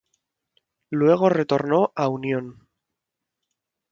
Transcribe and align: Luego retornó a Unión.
Luego 0.89 1.29
retornó 1.29 1.91
a 1.95 2.07
Unión. 2.07 2.67